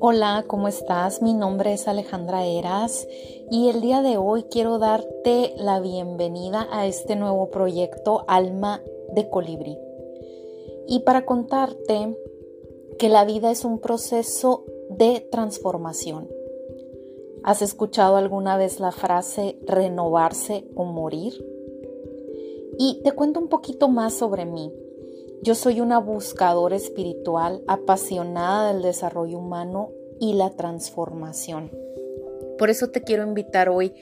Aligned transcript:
Hola, 0.00 0.44
¿cómo 0.46 0.68
estás? 0.68 1.20
Mi 1.20 1.34
nombre 1.34 1.74
es 1.74 1.88
Alejandra 1.88 2.46
Eras 2.46 3.06
y 3.50 3.68
el 3.68 3.80
día 3.80 4.02
de 4.02 4.16
hoy 4.16 4.44
quiero 4.44 4.78
darte 4.78 5.52
la 5.56 5.80
bienvenida 5.80 6.68
a 6.70 6.86
este 6.86 7.16
nuevo 7.16 7.50
proyecto 7.50 8.24
Alma 8.28 8.82
de 9.12 9.28
Colibrí. 9.28 9.76
Y 10.86 11.00
para 11.00 11.26
contarte 11.26 12.16
que 12.98 13.08
la 13.08 13.24
vida 13.24 13.50
es 13.50 13.64
un 13.64 13.80
proceso 13.80 14.64
de 14.88 15.20
transformación. 15.20 16.35
¿Has 17.46 17.62
escuchado 17.62 18.16
alguna 18.16 18.56
vez 18.56 18.80
la 18.80 18.90
frase 18.90 19.56
renovarse 19.68 20.64
o 20.74 20.84
morir? 20.84 21.32
Y 22.76 23.02
te 23.04 23.12
cuento 23.12 23.38
un 23.38 23.48
poquito 23.48 23.86
más 23.86 24.14
sobre 24.14 24.44
mí. 24.44 24.72
Yo 25.42 25.54
soy 25.54 25.80
una 25.80 26.00
buscadora 26.00 26.74
espiritual 26.74 27.62
apasionada 27.68 28.72
del 28.72 28.82
desarrollo 28.82 29.38
humano 29.38 29.92
y 30.18 30.32
la 30.32 30.50
transformación. 30.50 31.70
Por 32.58 32.68
eso 32.68 32.88
te 32.88 33.02
quiero 33.02 33.22
invitar 33.22 33.68
hoy 33.68 33.94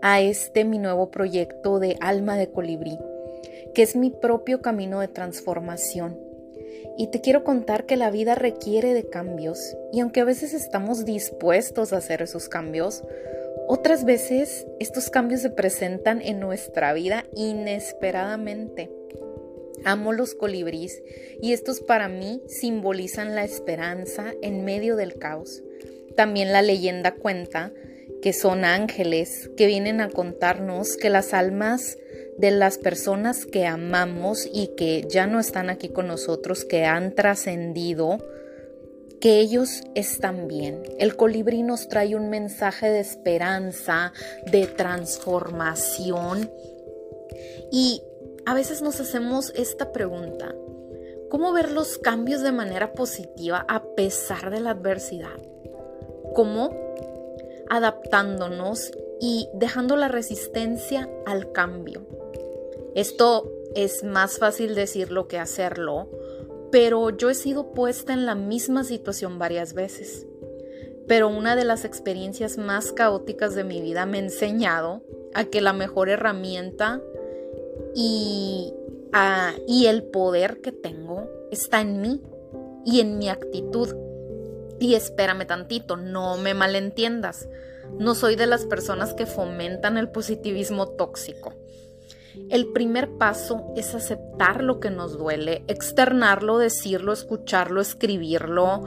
a 0.00 0.20
este 0.20 0.64
mi 0.64 0.78
nuevo 0.78 1.10
proyecto 1.10 1.80
de 1.80 1.96
Alma 2.00 2.36
de 2.36 2.52
Colibrí, 2.52 2.96
que 3.74 3.82
es 3.82 3.96
mi 3.96 4.10
propio 4.10 4.62
camino 4.62 5.00
de 5.00 5.08
transformación. 5.08 6.23
Y 6.96 7.08
te 7.08 7.20
quiero 7.20 7.44
contar 7.44 7.86
que 7.86 7.96
la 7.96 8.10
vida 8.10 8.34
requiere 8.34 8.94
de 8.94 9.08
cambios 9.08 9.76
y 9.92 10.00
aunque 10.00 10.20
a 10.20 10.24
veces 10.24 10.54
estamos 10.54 11.04
dispuestos 11.04 11.92
a 11.92 11.96
hacer 11.96 12.22
esos 12.22 12.48
cambios, 12.48 13.02
otras 13.66 14.04
veces 14.04 14.66
estos 14.78 15.10
cambios 15.10 15.40
se 15.40 15.50
presentan 15.50 16.20
en 16.20 16.38
nuestra 16.38 16.92
vida 16.92 17.24
inesperadamente. 17.34 18.90
Amo 19.84 20.12
los 20.12 20.34
colibríes 20.34 21.02
y 21.42 21.52
estos 21.52 21.80
para 21.80 22.08
mí 22.08 22.42
simbolizan 22.46 23.34
la 23.34 23.44
esperanza 23.44 24.32
en 24.42 24.64
medio 24.64 24.96
del 24.96 25.18
caos. 25.18 25.62
También 26.16 26.52
la 26.52 26.62
leyenda 26.62 27.14
cuenta 27.14 27.72
que 28.22 28.32
son 28.32 28.64
ángeles 28.64 29.50
que 29.56 29.66
vienen 29.66 30.00
a 30.00 30.08
contarnos 30.08 30.96
que 30.96 31.10
las 31.10 31.34
almas 31.34 31.98
de 32.38 32.50
las 32.50 32.78
personas 32.78 33.46
que 33.46 33.66
amamos 33.66 34.48
y 34.52 34.68
que 34.76 35.06
ya 35.08 35.26
no 35.26 35.40
están 35.40 35.70
aquí 35.70 35.88
con 35.88 36.08
nosotros, 36.08 36.64
que 36.64 36.84
han 36.84 37.14
trascendido, 37.14 38.18
que 39.20 39.40
ellos 39.40 39.82
están 39.94 40.48
bien. 40.48 40.82
El 40.98 41.16
colibrí 41.16 41.62
nos 41.62 41.88
trae 41.88 42.16
un 42.16 42.28
mensaje 42.28 42.90
de 42.90 43.00
esperanza, 43.00 44.12
de 44.50 44.66
transformación 44.66 46.50
y 47.70 48.02
a 48.46 48.54
veces 48.54 48.82
nos 48.82 49.00
hacemos 49.00 49.52
esta 49.56 49.92
pregunta, 49.92 50.54
¿cómo 51.30 51.52
ver 51.52 51.70
los 51.70 51.98
cambios 51.98 52.42
de 52.42 52.52
manera 52.52 52.92
positiva 52.92 53.64
a 53.68 53.82
pesar 53.96 54.50
de 54.50 54.60
la 54.60 54.70
adversidad? 54.70 55.40
¿Cómo? 56.34 56.70
Adaptándonos 57.70 58.92
y 59.20 59.48
dejando 59.54 59.96
la 59.96 60.08
resistencia 60.08 61.08
al 61.24 61.52
cambio. 61.52 62.06
Esto 62.94 63.50
es 63.74 64.04
más 64.04 64.38
fácil 64.38 64.74
decirlo 64.74 65.26
que 65.26 65.38
hacerlo, 65.38 66.08
pero 66.70 67.10
yo 67.10 67.30
he 67.30 67.34
sido 67.34 67.72
puesta 67.72 68.12
en 68.12 68.26
la 68.26 68.34
misma 68.34 68.84
situación 68.84 69.38
varias 69.38 69.74
veces. 69.74 70.26
Pero 71.06 71.28
una 71.28 71.54
de 71.56 71.64
las 71.64 71.84
experiencias 71.84 72.56
más 72.56 72.92
caóticas 72.92 73.54
de 73.54 73.64
mi 73.64 73.80
vida 73.80 74.06
me 74.06 74.18
ha 74.18 74.22
enseñado 74.22 75.02
a 75.34 75.44
que 75.44 75.60
la 75.60 75.72
mejor 75.72 76.08
herramienta 76.08 77.02
y, 77.94 78.72
el 79.86 80.04
poder 80.04 80.60
que 80.60 80.72
tengo 80.72 81.28
está 81.50 81.80
en 81.80 82.00
mí 82.00 82.22
y 82.84 83.00
en 83.00 83.18
mi 83.18 83.28
actitud. 83.28 83.94
Y 84.80 84.94
espérame 84.94 85.46
tantito, 85.46 85.96
no 85.96 86.36
me 86.36 86.54
malentiendas. 86.54 87.48
No 87.98 88.14
soy 88.14 88.34
de 88.34 88.46
las 88.46 88.64
personas 88.64 89.14
que 89.14 89.26
fomentan 89.26 89.98
el 89.98 90.08
positivismo 90.08 90.88
tóxico. 90.88 91.54
El 92.50 92.72
primer 92.72 93.16
paso 93.16 93.72
es 93.76 93.94
aceptar 93.94 94.62
lo 94.62 94.80
que 94.80 94.90
nos 94.90 95.16
duele, 95.16 95.64
externarlo, 95.68 96.58
decirlo, 96.58 97.12
escucharlo, 97.12 97.80
escribirlo, 97.80 98.82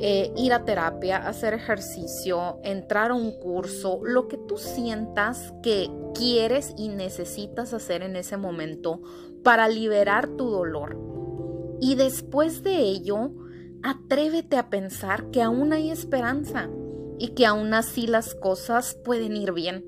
eh, 0.00 0.32
ir 0.36 0.52
a 0.52 0.64
terapia, 0.64 1.16
hacer 1.16 1.54
ejercicio, 1.54 2.58
entrar 2.62 3.10
a 3.10 3.14
un 3.14 3.32
curso, 3.38 4.00
lo 4.02 4.28
que 4.28 4.36
tú 4.36 4.58
sientas 4.58 5.52
que 5.62 5.90
quieres 6.14 6.74
y 6.76 6.88
necesitas 6.88 7.72
hacer 7.74 8.02
en 8.02 8.16
ese 8.16 8.36
momento 8.36 9.02
para 9.42 9.68
liberar 9.68 10.28
tu 10.36 10.50
dolor. 10.50 10.98
Y 11.80 11.94
después 11.94 12.62
de 12.62 12.78
ello, 12.80 13.30
atrévete 13.82 14.56
a 14.56 14.68
pensar 14.68 15.30
que 15.30 15.42
aún 15.42 15.72
hay 15.72 15.90
esperanza 15.90 16.68
y 17.18 17.28
que 17.28 17.46
aún 17.46 17.72
así 17.74 18.06
las 18.06 18.34
cosas 18.34 18.94
pueden 19.04 19.36
ir 19.36 19.52
bien. 19.52 19.86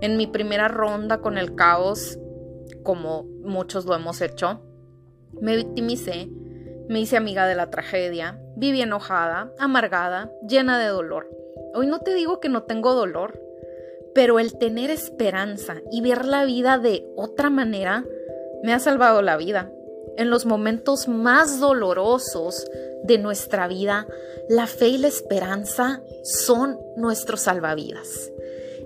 En 0.00 0.16
mi 0.16 0.26
primera 0.26 0.68
ronda 0.68 1.20
con 1.20 1.36
el 1.36 1.54
caos, 1.54 2.18
como 2.82 3.24
muchos 3.42 3.84
lo 3.84 3.94
hemos 3.94 4.20
hecho. 4.20 4.60
Me 5.40 5.56
victimicé, 5.56 6.28
me 6.88 7.00
hice 7.00 7.16
amiga 7.16 7.46
de 7.46 7.54
la 7.54 7.70
tragedia, 7.70 8.40
viví 8.56 8.82
enojada, 8.82 9.52
amargada, 9.58 10.32
llena 10.48 10.78
de 10.78 10.88
dolor. 10.88 11.30
Hoy 11.74 11.86
no 11.86 12.00
te 12.00 12.14
digo 12.14 12.40
que 12.40 12.48
no 12.48 12.64
tengo 12.64 12.94
dolor, 12.94 13.40
pero 14.14 14.38
el 14.38 14.58
tener 14.58 14.90
esperanza 14.90 15.76
y 15.90 16.00
ver 16.00 16.24
la 16.24 16.44
vida 16.44 16.78
de 16.78 17.06
otra 17.16 17.48
manera 17.48 18.04
me 18.62 18.74
ha 18.74 18.78
salvado 18.78 19.22
la 19.22 19.36
vida. 19.36 19.70
En 20.16 20.30
los 20.30 20.46
momentos 20.46 21.06
más 21.08 21.60
dolorosos 21.60 22.68
de 23.04 23.18
nuestra 23.18 23.68
vida, 23.68 24.06
la 24.48 24.66
fe 24.66 24.88
y 24.88 24.98
la 24.98 25.08
esperanza 25.08 26.02
son 26.24 26.78
nuestros 26.96 27.42
salvavidas. 27.42 28.32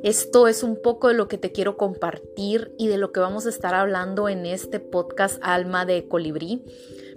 Esto 0.04 0.48
es 0.48 0.62
un 0.62 0.76
poco 0.76 1.08
de 1.08 1.14
lo 1.14 1.28
que 1.28 1.38
te 1.38 1.50
quiero 1.50 1.78
compartir 1.78 2.74
y 2.76 2.88
de 2.88 2.98
lo 2.98 3.10
que 3.10 3.20
vamos 3.20 3.46
a 3.46 3.48
estar 3.48 3.72
hablando 3.74 4.28
en 4.28 4.44
este 4.44 4.78
podcast 4.78 5.38
Alma 5.40 5.86
de 5.86 6.08
Colibrí. 6.08 6.62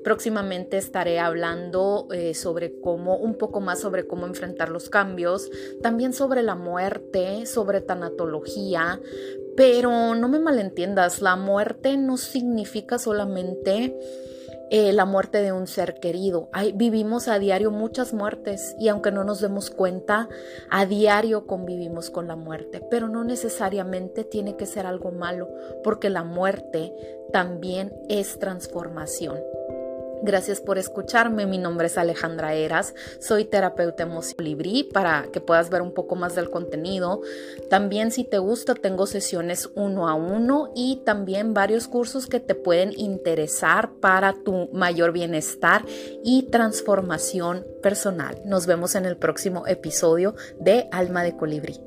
Próximamente 0.05 0.77
estaré 0.77 1.19
hablando 1.19 2.07
eh, 2.13 2.33
sobre 2.33 2.79
cómo, 2.79 3.17
un 3.17 3.37
poco 3.37 3.59
más 3.59 3.81
sobre 3.81 4.07
cómo 4.07 4.25
enfrentar 4.25 4.69
los 4.69 4.89
cambios, 4.89 5.51
también 5.81 6.13
sobre 6.13 6.43
la 6.43 6.55
muerte, 6.55 7.45
sobre 7.45 7.81
tanatología, 7.81 9.01
pero 9.57 10.15
no 10.15 10.29
me 10.29 10.39
malentiendas, 10.39 11.21
la 11.21 11.35
muerte 11.35 11.97
no 11.97 12.15
significa 12.15 12.99
solamente 12.99 13.97
eh, 14.69 14.93
la 14.93 15.05
muerte 15.05 15.41
de 15.41 15.51
un 15.51 15.67
ser 15.67 15.99
querido. 15.99 16.49
vivimos 16.73 17.27
a 17.27 17.39
diario 17.39 17.71
muchas 17.71 18.13
muertes 18.13 18.75
y 18.79 18.89
aunque 18.89 19.11
no 19.11 19.23
nos 19.23 19.41
demos 19.41 19.69
cuenta, 19.69 20.27
a 20.69 20.85
diario 20.85 21.47
convivimos 21.47 22.09
con 22.09 22.27
la 22.27 22.35
muerte, 22.35 22.81
pero 22.89 23.07
no 23.07 23.23
necesariamente 23.23 24.23
tiene 24.23 24.55
que 24.55 24.65
ser 24.65 24.85
algo 24.85 25.11
malo, 25.11 25.49
porque 25.83 26.09
la 26.09 26.23
muerte 26.23 26.93
también 27.31 27.93
es 28.09 28.39
transformación. 28.39 29.37
Gracias 30.21 30.61
por 30.61 30.77
escucharme. 30.77 31.45
Mi 31.45 31.57
nombre 31.57 31.87
es 31.87 31.97
Alejandra 31.97 32.53
Eras. 32.53 32.93
Soy 33.19 33.45
terapeuta 33.45 34.03
emocional 34.03 34.27
Libri 34.37 34.83
para 34.83 35.27
que 35.31 35.41
puedas 35.41 35.69
ver 35.69 35.81
un 35.81 35.93
poco 35.93 36.15
más 36.15 36.35
del 36.35 36.49
contenido. 36.49 37.21
También 37.69 38.11
si 38.11 38.23
te 38.23 38.37
gusta 38.37 38.75
tengo 38.75 39.05
sesiones 39.05 39.69
uno 39.75 40.09
a 40.09 40.15
uno 40.15 40.71
y 40.75 41.01
también 41.05 41.53
varios 41.53 41.87
cursos 41.87 42.27
que 42.27 42.39
te 42.39 42.55
pueden 42.55 42.97
interesar 42.97 43.91
para 43.99 44.33
tu 44.33 44.69
mayor 44.73 45.11
bienestar 45.11 45.85
y 46.23 46.43
transformación 46.43 47.65
personal. 47.81 48.41
Nos 48.45 48.65
vemos 48.65 48.95
en 48.95 49.05
el 49.05 49.17
próximo 49.17 49.67
episodio 49.67 50.35
de 50.59 50.87
Alma 50.91 51.23
de 51.23 51.35
Colibrí. 51.35 51.79